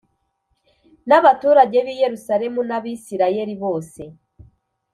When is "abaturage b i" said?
1.19-1.95